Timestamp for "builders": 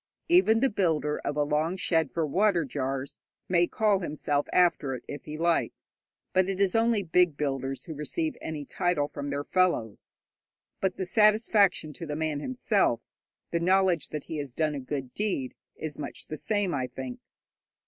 7.37-7.83